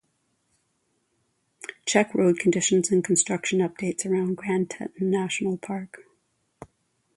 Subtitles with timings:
[1.85, 5.99] Check road conditions and construction updates around Grand Teton National Park.